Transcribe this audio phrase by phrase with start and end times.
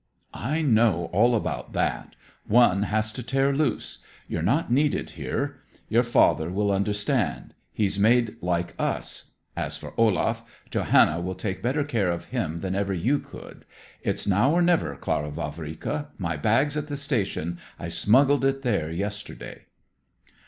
[0.33, 2.15] "I know all about that.
[2.47, 3.99] One has to tear loose.
[4.27, 5.57] You're not needed here.
[5.89, 9.25] Your father will understand; he's made like us.
[9.55, 13.63] As for Olaf, Johanna will take better care of him than ever you could.
[14.01, 16.07] It's now or never, Clara Vavrika.
[16.17, 19.65] My bag's at the station; I smuggled it there yesterday."